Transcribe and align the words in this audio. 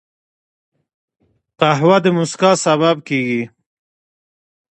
قهوه 1.59 1.97
د 2.03 2.05
مسکا 2.17 2.51
سبب 2.65 2.97
کېږي 3.07 3.43